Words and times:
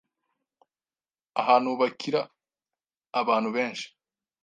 ahantu 1.41 1.69
bakira 1.79 2.21
abantu 3.19 3.49
benshi. 3.55 3.87